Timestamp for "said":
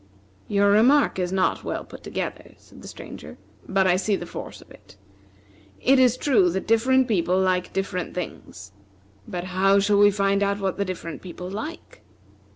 2.57-2.81